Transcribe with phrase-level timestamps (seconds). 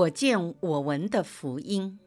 [0.00, 1.98] 我见我闻的福音，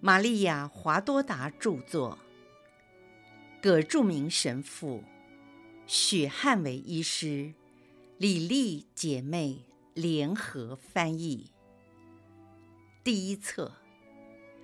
[0.00, 2.18] 玛利亚·华多达著作，
[3.62, 5.02] 葛著名神父，
[5.86, 7.54] 许汉伟医师，
[8.18, 9.64] 李丽姐妹。
[9.94, 11.50] 联合翻译。
[13.02, 13.72] 第一册：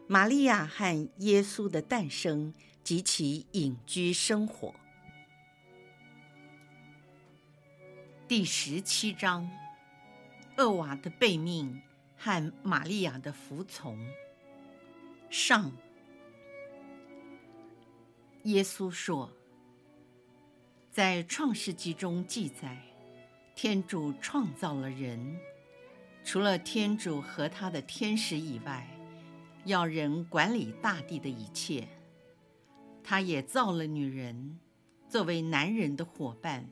[0.07, 4.73] 玛利亚和耶稣的诞生及其隐居生活。
[8.29, 9.51] 第十七章。
[10.57, 11.83] 厄娃的背命。
[12.25, 13.99] 和玛利亚的服从。
[15.29, 15.71] 上，
[18.45, 19.31] 耶稣说，
[20.91, 22.81] 在创世纪中记载，
[23.55, 25.39] 天主创造了人，
[26.25, 28.89] 除了天主和他的天使以外，
[29.67, 31.87] 要人管理大地的一切。
[33.03, 34.59] 他也造了女人，
[35.11, 36.71] 作为男人的伙伴，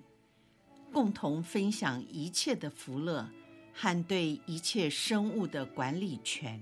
[0.90, 3.28] 共同分享一切的福乐。
[3.72, 6.60] 和对一切生物的管理权。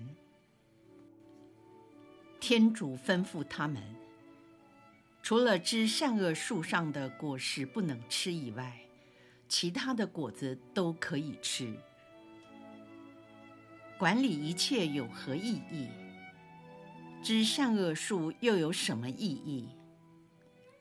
[2.39, 3.83] 天主吩咐他们，
[5.23, 8.79] 除了知善恶树上的果实不能吃以外，
[9.49, 11.75] 其他的果子都可以吃。
[13.99, 15.89] 管理一切有何意义？
[17.23, 19.69] 知善恶树又有什么意义？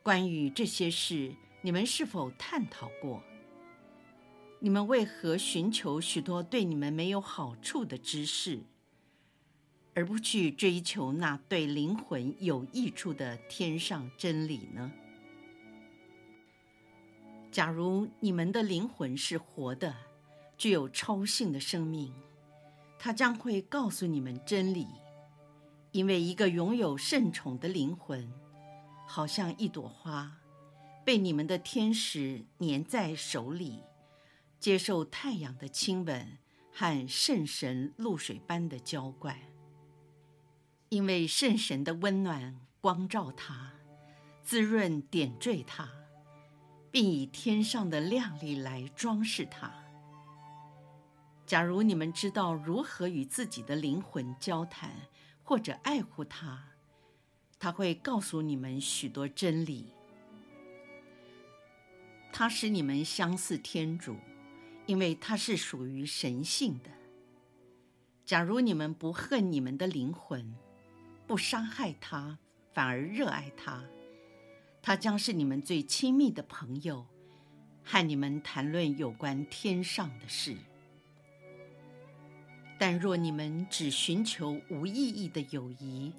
[0.02, 3.22] 关于这些事，你们是否探讨过？
[4.62, 8.60] 你们为何寻求许多对你们没有好处的知识，
[9.94, 14.92] 而不去追求那对灵魂有益处的天上真理呢？
[17.50, 19.96] 假如你们的灵魂是活的，
[20.58, 22.14] 具有超性的生命，
[23.00, 24.88] 它将会告诉你们真理，
[25.94, 28.30] 因为一个拥有圣宠的灵魂，
[29.08, 30.38] 好像一朵花，
[31.06, 33.80] 被你们的天使粘在手里。
[34.60, 36.38] 接受太阳的亲吻
[36.72, 39.38] 和圣神露水般的浇灌，
[40.90, 43.74] 因为圣神的温暖光照他，
[44.44, 45.90] 滋润点缀他，
[46.92, 49.74] 并以天上的亮丽来装饰他。
[51.46, 54.92] 假如你们知道如何与自己的灵魂交谈
[55.42, 56.64] 或者爱护它，
[57.58, 59.94] 他会告诉你们许多真理。
[62.32, 64.16] 他使你们相似天主。
[64.90, 66.90] 因为它是属于神性的。
[68.26, 70.56] 假如你们不恨你们的灵魂，
[71.28, 72.40] 不伤害它，
[72.74, 73.84] 反而热爱它，
[74.82, 77.06] 它将是你们最亲密的朋友，
[77.84, 80.58] 和你们谈论有关天上的事。
[82.80, 86.12] 但若你们只寻求无意义的友谊，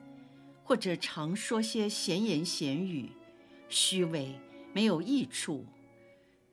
[0.63, 3.11] 或者常说些闲言闲语，
[3.69, 4.39] 虚伪，
[4.73, 5.67] 没有益处。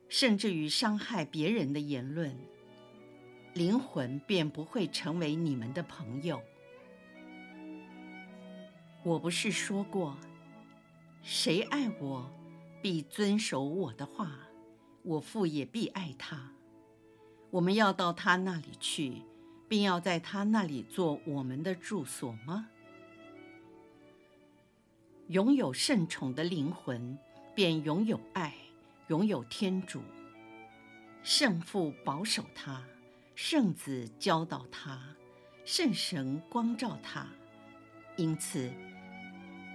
[0.09, 2.35] 甚至于伤害别人的言论，
[3.53, 6.41] 灵魂便不会成为你们的朋友。
[9.03, 10.17] 我不是说过，
[11.21, 12.29] 谁爱我，
[12.81, 14.39] 必遵守我的话，
[15.03, 16.51] 我父也必爱他。
[17.49, 19.21] 我们要到他那里去，
[19.69, 22.69] 并要在他那里做我们的住所吗？
[25.27, 27.17] 拥有圣宠的灵魂，
[27.53, 28.53] 便拥有爱。
[29.07, 30.01] 拥有天主，
[31.23, 32.83] 圣父保守他，
[33.35, 35.01] 圣子教导他，
[35.63, 37.25] 圣神光照他，
[38.17, 38.69] 因此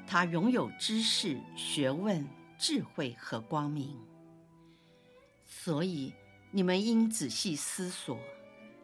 [0.07, 2.29] 他拥有知识、学问、
[2.59, 3.99] 智慧和光明。
[5.47, 6.13] 所以
[6.51, 8.19] 你们应仔细思索，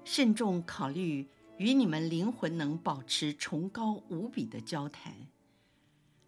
[0.03, 1.29] 慎重考虑，
[1.59, 5.13] 与你们灵魂能保持崇高无比的交谈。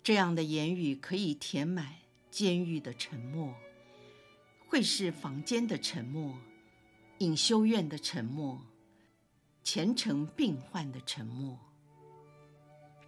[0.03, 1.95] 这样的言语可以填满
[2.31, 3.55] 监狱的沉默。
[4.71, 6.33] 会是房间的沉默，
[7.19, 8.65] 隐修院的沉默，
[9.65, 11.59] 虔诚病患的沉默。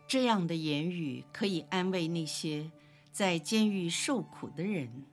[0.08, 2.72] 这样的言语可以安慰那些
[3.12, 5.04] 在监狱受苦的人，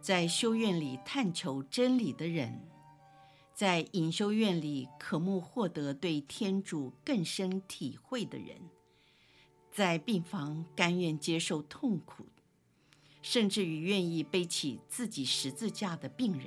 [0.00, 2.60] 在修院里探求真理的人，
[3.52, 8.60] 在隐修院里渴慕获得对天主更深体会的人，
[9.72, 12.26] 在病房甘愿接受痛苦。
[13.28, 16.46] 甚至于愿意背起自己十字架的病人。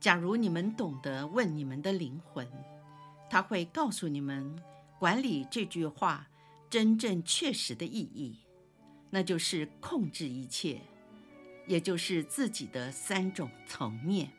[0.00, 2.44] 假如你们懂得问你们的灵魂，
[3.30, 4.60] 他会告诉你们
[4.98, 6.28] 管理这句话
[6.68, 8.40] 真正确实的意义，
[9.08, 10.80] 那就是控制一切，
[11.68, 14.32] 也就是自己的三种层面：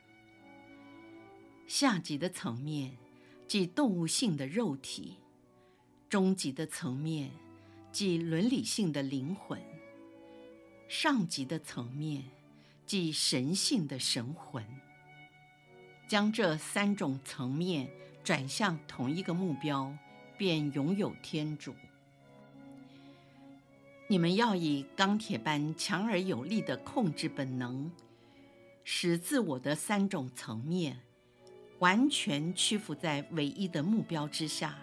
[1.68, 2.98] 下级的层面，
[3.48, 5.20] 即动物性的肉体；
[6.10, 7.32] 中级的层面。
[7.94, 9.62] 即伦理性的灵魂，
[10.88, 12.24] 上级的层面，
[12.88, 14.66] 即神性的神魂。
[16.08, 17.88] 将这三种层面
[18.24, 19.96] 转向同一个目标，
[20.40, 21.76] 便拥有天主。
[24.08, 27.92] 你们要以钢铁般强而有力的控制本能，
[28.84, 31.00] 使自我的三种层面
[31.78, 34.76] 完全屈服在唯一的目标之下，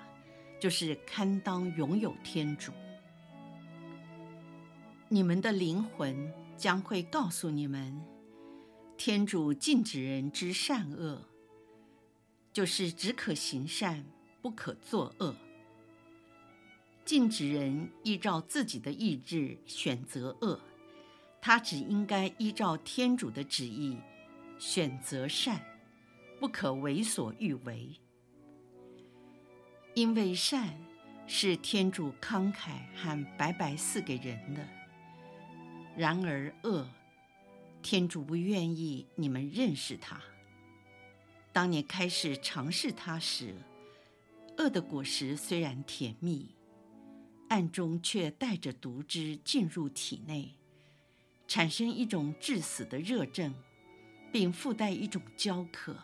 [0.60, 2.70] 就是堪当拥有天主。
[5.12, 8.00] 你们的灵魂将会告诉你们，
[8.96, 11.20] 天主禁止人知善恶，
[12.52, 14.04] 就是只可行善，
[14.40, 15.34] 不可作恶。
[17.04, 20.60] 禁止人依照自己的意志选择恶，
[21.42, 23.98] 他只应该依照天主的旨意
[24.60, 25.60] 选择善，
[26.38, 27.98] 不可为所欲为。
[29.94, 30.78] 因为善
[31.26, 34.64] 是天主慷慨和白白赐给人的，
[36.00, 36.88] 然而恶，
[37.82, 40.18] 天主不愿意你们认识他。
[41.52, 43.54] 当你开始尝试它时，
[44.56, 46.56] 恶的果实虽然甜蜜。
[47.50, 50.56] 暗中却带着毒汁进入体内，
[51.46, 53.52] 产生一种致死的热症，
[54.32, 55.94] 并附带一种焦渴，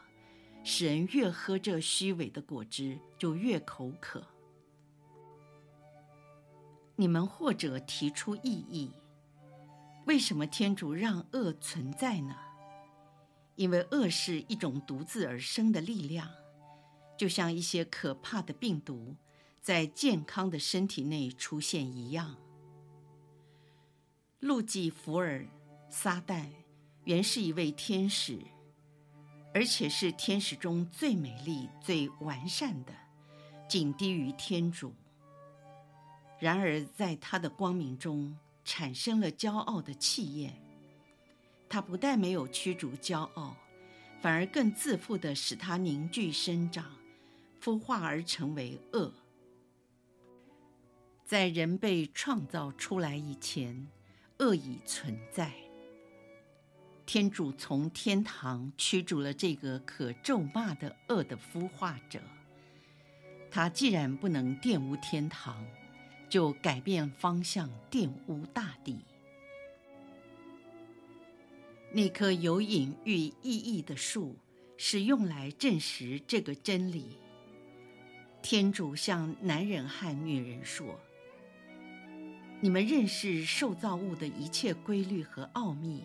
[0.63, 4.23] 使人越喝这虚伪的果汁就越口渴。
[6.97, 8.91] 你们或者提出异议：
[10.07, 12.35] 为什么天主让恶存在呢？
[13.57, 16.31] 因为恶是一种独自而生的力量，
[17.19, 19.15] 就像一些可怕的病毒。
[19.61, 22.37] 在健康的身体内出现一样。
[24.39, 25.45] 路基福尔，
[25.91, 26.47] 撒旦
[27.03, 28.39] 原是一位天使，
[29.53, 32.93] 而且是天使中最美丽、最完善的，
[33.69, 34.95] 仅低于天主。
[36.39, 40.53] 然而，在他的光明中产生了骄傲的气焰。
[41.69, 43.57] 他不但没有驱逐骄傲，
[44.21, 46.85] 反而更自负地使他凝聚生长，
[47.63, 49.13] 孵化而成为恶。
[51.25, 53.87] 在人被创造出来以前，
[54.39, 55.53] 恶已存在。
[57.05, 62.21] 天主从天堂驱逐了这个可咒骂的恶的孵化者。
[63.49, 65.65] 他既然不能玷污天堂，
[66.29, 68.99] 就改变方向玷污大地。
[71.93, 74.37] 那棵有隐喻意义的树
[74.77, 77.19] 是用来证实这个真理。
[78.43, 80.99] 天主向男人和女人说。
[82.59, 86.03] 你们认识受造物的一切规律和奥秘，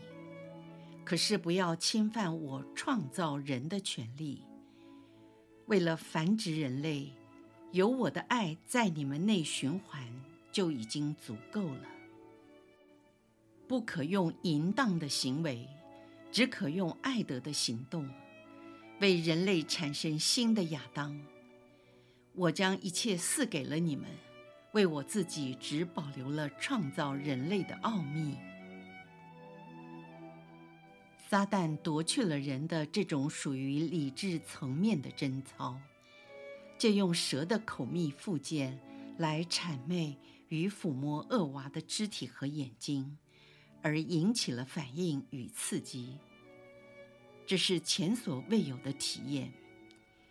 [1.05, 4.43] 可是不要侵犯我创造人的权利。
[5.67, 7.13] 为了繁殖人类，
[7.71, 10.01] 有我的爱在你们内循环
[10.51, 11.85] 就已经足够了。
[13.67, 15.67] 不可用淫荡的行为，
[16.31, 18.09] 只可用爱德的行动，
[18.99, 21.19] 为人类产生新的亚当。
[22.33, 24.05] 我将一切赐给了你们。
[24.73, 28.37] 为我自己只保留了创造人类的奥秘。
[31.27, 35.77] 撒旦夺去了人的这种属于理智层面的贞操，
[36.81, 38.79] 借用蛇的口蜜腹剑
[39.19, 40.17] 来谄媚
[40.47, 43.19] 与抚摸恶娃的肢体和眼睛，
[43.83, 46.17] 而引起了反应与刺激。
[47.45, 49.53] 这是前所未有的体验，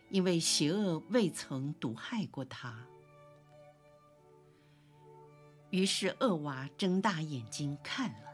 [0.09, 2.85] 因为邪恶未曾毒害过他。
[5.71, 8.29] 于是恶娃睁大眼睛看了，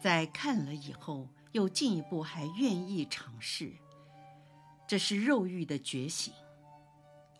[0.00, 3.72] 在看了以后，又进一步还愿意尝试。
[4.86, 6.32] 这是肉欲的觉醒。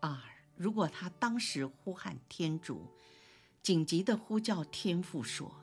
[0.02, 0.18] 二，
[0.56, 2.88] 如果他当时呼喊天主，
[3.62, 5.54] 紧急地呼叫天父说：“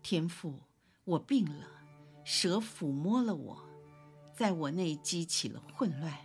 [0.00, 0.60] 天父，
[1.04, 1.66] 我病了，
[2.22, 3.68] 蛇抚摸了我，
[4.32, 6.16] 在我内激起了混乱。”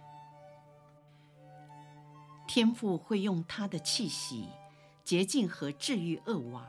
[2.48, 4.48] 天父会用他的气息。
[5.04, 6.68] 洁净和治愈恶娃，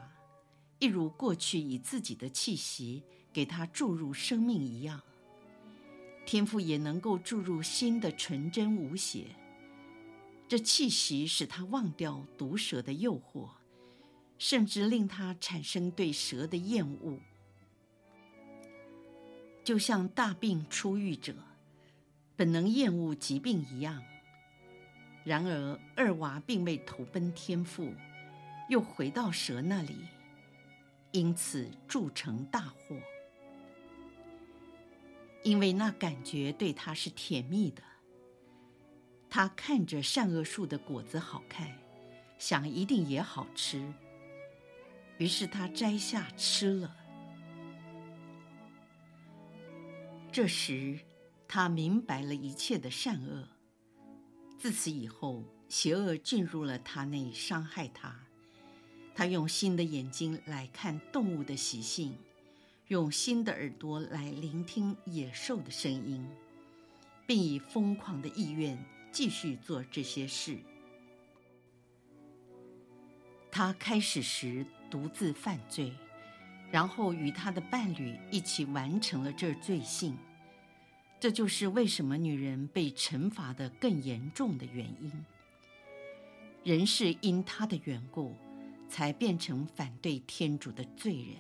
[0.79, 3.03] 一如过去以自己的气息
[3.33, 5.03] 给他注入生命一样，
[6.25, 9.35] 天父也能够注入新的纯真无邪。
[10.49, 13.51] 这气息使他忘掉毒蛇的诱惑，
[14.39, 17.19] 甚至令他产生对蛇的厌恶，
[19.63, 21.35] 就像大病初愈者
[22.35, 24.03] 本能厌恶疾病一样。
[25.25, 27.93] 然而，二娃并未投奔天父。
[28.71, 29.97] 又回到蛇那里，
[31.11, 32.97] 因此铸成大祸。
[35.43, 37.83] 因为那感觉对他是甜蜜的，
[39.31, 41.77] 他看着善恶树的果子好看，
[42.39, 43.93] 想一定也好吃，
[45.19, 46.97] 于是他摘下吃了。
[50.33, 50.99] 这时，
[51.47, 53.49] 他明白了一切的善恶。
[54.59, 58.15] 自此以后，邪恶进入了他内，伤害他。
[59.15, 62.17] 他用新的眼睛来看动物的习性，
[62.87, 66.27] 用新的耳朵来聆听野兽的声音，
[67.27, 68.79] 并以疯狂的意愿
[69.11, 70.59] 继续做这些事。
[73.51, 75.93] 他开始时独自犯罪，
[76.71, 80.17] 然后与他的伴侣一起完成了这罪行。
[81.21, 85.11] 这就是为什么女人被惩罚的更严重的原因。
[86.63, 88.37] 人是因他的缘故，
[88.89, 91.37] 才变成反对天主的罪人，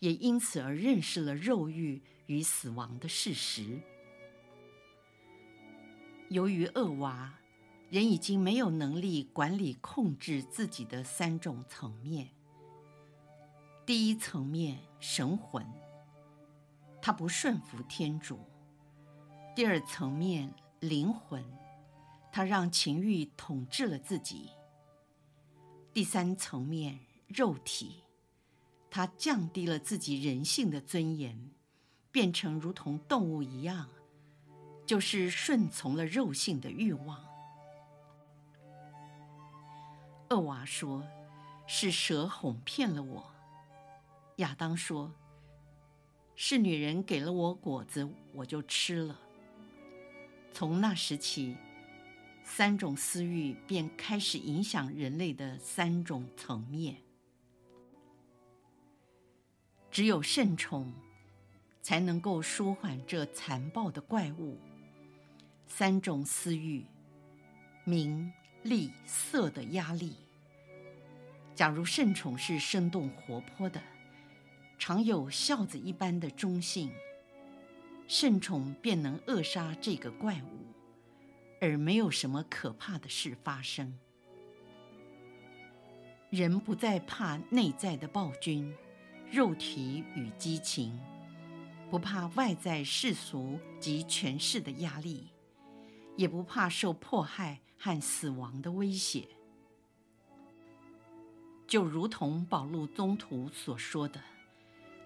[0.00, 3.80] 也因此而认识了肉欲与死亡的事实。
[6.28, 7.32] 由于恶娃。
[7.90, 12.28] 人已经没有能力管理、控制自己的三种层面。
[13.86, 15.64] 第一层面，神魂，
[17.00, 18.36] 他不顺服天主；
[19.54, 21.44] 第二层面，灵魂，
[22.32, 24.48] 他让情欲统治了自己；
[25.92, 28.02] 第三层面，肉体，
[28.90, 31.50] 他降低了自己人性的尊严，
[32.10, 33.88] 变成如同动物一样，
[34.86, 37.24] 就是顺从了肉性的欲望。
[40.30, 41.06] 厄娃说
[41.66, 43.34] ：“是蛇哄骗了我。”
[44.36, 45.12] 亚当说
[46.34, 49.20] ：“是女人给了我果子，我就吃了。”
[50.50, 51.56] 从那时起，
[52.42, 56.96] 三种私欲便开始影响人类的三种层面。
[59.90, 60.92] 只有圣宠，
[61.80, 64.58] 才能够舒缓这残暴的怪物。
[65.66, 66.84] 三种私欲，
[67.84, 70.14] 名利色的压力。
[71.54, 73.80] 假如圣宠是生动活泼的，
[74.78, 76.90] 常有孝子一般的忠信，
[78.06, 80.66] 圣宠便能扼杀这个怪物，
[81.60, 83.98] 而没有什么可怕的事发生。
[86.30, 88.74] 人不再怕内在的暴君、
[89.30, 90.98] 肉体与激情，
[91.88, 95.28] 不怕外在世俗及权势的压力，
[96.16, 99.28] 也不怕受迫害和死亡的威胁。
[101.66, 104.20] 就如同保禄宗徒所说的，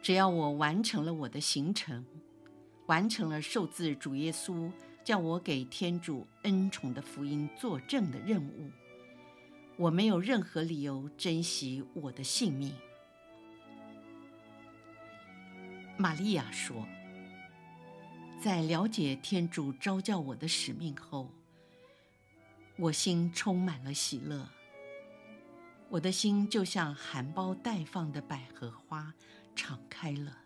[0.03, 2.05] 只要我完成了我的行程，
[2.87, 4.71] 完成了受自主耶稣
[5.05, 8.71] 叫我给天主恩宠的福音作证的任务，
[9.77, 12.75] 我没有任何理由珍惜我的性命。
[15.97, 16.87] 玛利亚说，
[18.40, 21.28] 在了解天主召叫我的使命后，
[22.76, 24.49] 我心充满了喜乐。
[25.88, 29.12] 我的心就像含苞待放的百合花，
[29.57, 30.38] 敞开了。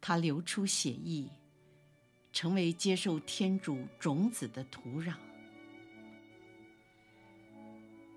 [0.00, 1.28] 它流出血液，
[2.32, 5.16] 成为接受天主种子的土壤，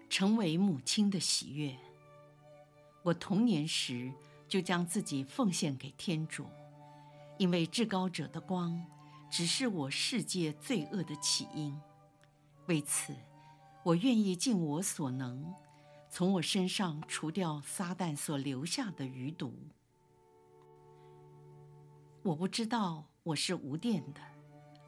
[0.10, 1.76] 成为母亲的喜悦。
[3.04, 4.10] 我童年时
[4.48, 6.48] 就将自己奉献给天主，
[7.38, 8.86] 因为至高者的光，
[9.30, 11.80] 只是我世界罪恶的起因。
[12.68, 13.14] 为此，
[13.84, 15.54] 我愿意尽我所能。
[16.10, 19.54] 从我身上除掉撒旦所留下的余毒。
[22.24, 24.22] 我不知道我是无电的，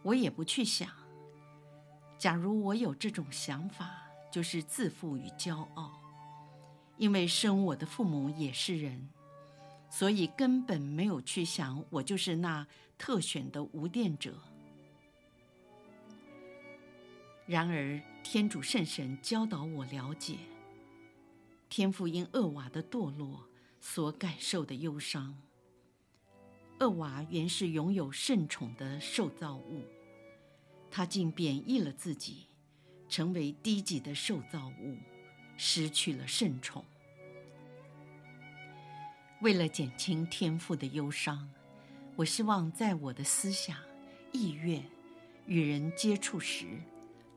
[0.04, 0.90] 我也不去想。
[2.18, 3.92] 假如我有这种想法，
[4.32, 6.02] 就是自负与骄傲。
[6.96, 9.10] 因为生我的父母也是人，
[9.90, 12.68] 所以根本没有去想我就是那
[12.98, 14.38] 特选的无玷者。
[17.46, 20.38] 然而，天主圣神教导我了解。
[21.70, 23.48] 天父因厄娃的堕落
[23.80, 25.38] 所感受的忧伤。
[26.80, 29.84] 厄娃原是拥有圣宠的受造物，
[30.92, 32.48] 他竟贬抑了自己，
[33.10, 34.98] 成为低级的受造物，
[35.58, 36.86] 失去了圣宠。
[39.42, 41.48] 为了减轻天父的忧伤，
[42.16, 43.78] 我希望在我的思想、
[44.32, 44.84] 意愿、
[45.46, 46.66] 与人接触时，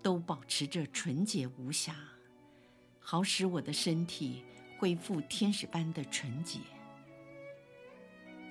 [0.00, 1.94] 都保持着纯洁无瑕。
[2.98, 4.42] 好使我的身体
[4.78, 6.60] 恢复天使般的纯洁。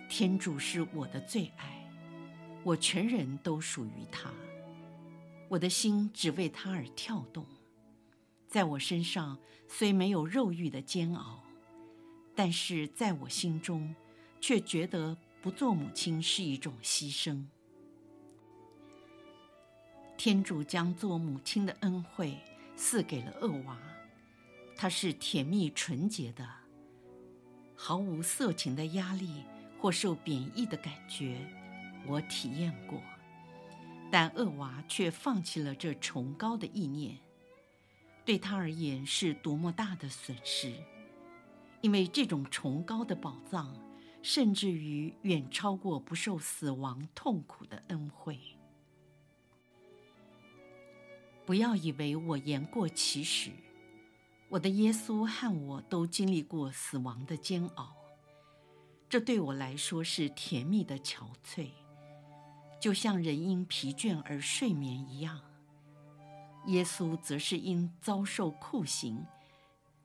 [0.07, 1.89] 天主是我的最爱，
[2.63, 4.31] 我全人都属于他，
[5.47, 7.43] 我的心只为他而跳动。
[8.47, 11.43] 在我身上虽没有肉欲的煎熬，
[12.39, 13.93] 但是在我心中，
[14.39, 17.43] 却觉得不做母亲是一种牺牲。
[20.17, 22.37] 天主将做母亲的恩惠
[22.77, 23.77] 赐给了厄娃。
[24.73, 26.47] 她是甜蜜纯洁的，
[27.75, 29.43] 毫无色情的压力
[29.77, 31.45] 或受贬抑的感觉，
[32.07, 33.01] 我体验过，
[34.09, 37.17] 但恶娃却放弃了这崇高的意念，
[38.23, 40.73] 对他而言是多么大的损失！
[41.81, 43.73] 因为这种崇高的宝藏，
[44.21, 48.39] 甚至于远超过不受死亡痛苦的恩惠。
[51.45, 53.49] 不要以为我言过其实，
[54.49, 57.95] 我的耶稣和我都经历过死亡的煎熬，
[59.09, 61.69] 这对我来说是甜蜜的憔悴。
[62.79, 65.41] 就像人因疲倦而睡眠一样，
[66.67, 69.25] 耶稣则是因遭受酷刑，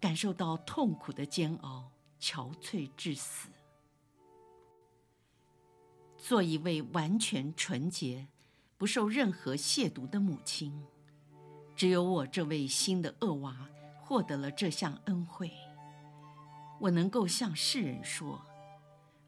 [0.04, 3.49] 感受到痛苦的煎熬，憔悴致死。
[6.18, 8.28] 做一位完全纯洁、
[8.76, 10.84] 不受任何亵渎的母亲，
[11.75, 13.66] 只有我这位新的恶娃
[14.02, 15.50] 获得了这项恩惠。
[16.78, 18.44] 我能够向世人说，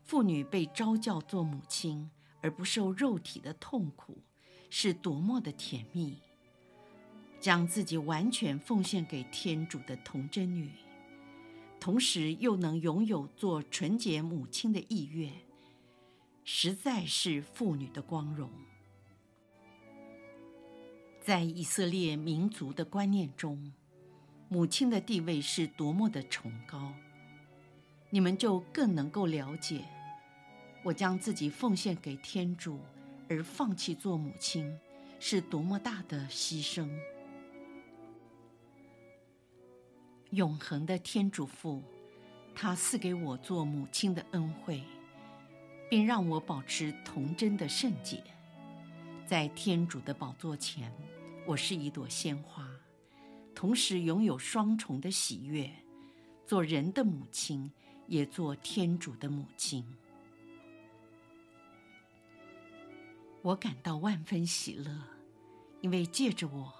[0.05, 2.11] 妇女被召叫做母亲。
[2.43, 4.19] 而不受肉体的痛苦，
[4.69, 6.21] 是多么的甜蜜！
[7.41, 10.71] 将自己完全奉献给天主的童贞女，
[11.79, 15.33] 同时又能拥有做纯洁母亲的意愿，
[16.45, 18.51] 实在是妇女的光荣。
[21.21, 23.73] 在以色列民族的观念中，
[24.49, 26.93] 母亲的地位是多么的崇高，
[28.11, 29.85] 你们就更能够了解。
[30.85, 32.79] 我将自己奉献给天主，
[33.29, 34.79] 而放弃做母亲，
[35.19, 36.89] 是多么大的牺牲！
[40.31, 41.83] 永恒的天主父，
[42.55, 44.83] 他赐给我做母亲的恩惠，
[45.89, 48.23] 并让我保持童贞的圣洁。
[49.25, 50.93] 在天主的宝座前，
[51.47, 52.69] 我是一朵鲜花，
[53.55, 55.71] 同时拥有双重的喜悦：
[56.45, 57.71] 做人的母亲，
[58.09, 59.85] 也做天主的母亲。
[63.43, 64.91] 我感到万分喜乐，
[65.81, 66.73] 因为借着我，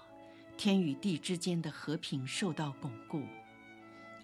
[0.57, 3.21] 天与地之间的和平受到巩固。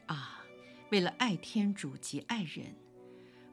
[0.07, 0.43] 啊，
[0.91, 2.75] 为了爱天主及爱人，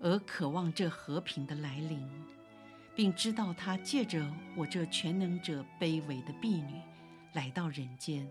[0.00, 2.08] 而渴望这和平的来临，
[2.96, 6.80] 并知道他借着我这全能者卑微的婢女
[7.34, 8.28] 来到人间，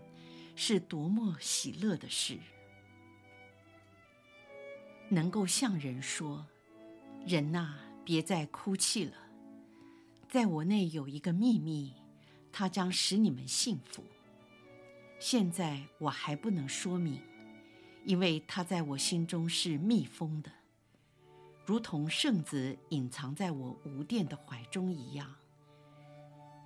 [0.56, 2.38] 是多么喜乐的事！
[5.08, 6.46] 能够向人说
[7.26, 9.14] ：“人呐，别再哭泣了。”
[10.28, 11.94] 在我内有一个秘密，
[12.52, 14.04] 它将使你们幸福。
[15.20, 17.20] 现在我还不能说明，
[18.06, 20.50] 因为它在我心中是密封的，
[21.66, 25.36] 如同圣子隐藏在我无殿的怀中一样。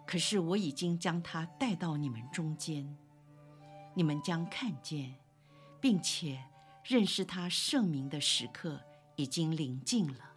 [0.07, 2.97] 可是我已经将它带到你们中间，
[3.93, 5.17] 你们将看见，
[5.81, 6.45] 并且
[6.85, 8.81] 认识他圣名的时刻
[9.17, 10.31] 已经临近了。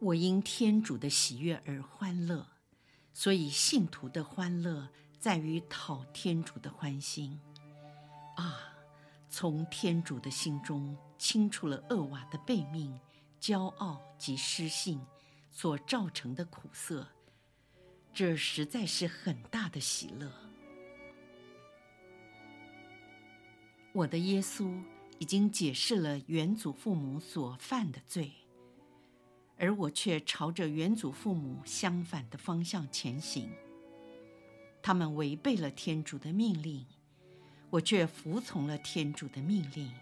[0.00, 2.46] 我因天主的喜悦而欢乐，
[3.18, 7.36] 所以信徒的欢乐在于讨天主的欢心。
[8.36, 8.60] 啊，
[9.28, 12.96] 从天主的心中清除了恶瓦的悖命、
[13.40, 15.00] 骄傲及失信
[15.50, 17.04] 所造成的苦涩，
[18.14, 20.32] 这实在是很大的喜乐。
[23.92, 24.80] 我的耶稣
[25.18, 28.32] 已经解释了原祖父母所犯的罪。
[29.58, 33.50] 而我却朝着原祖父母相反的方向前行。
[34.80, 36.86] 他们违背了天主的命令，
[37.68, 39.92] 我却服从了天主的命令，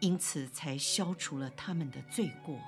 [0.00, 2.58] 因此才消除了他们的罪过。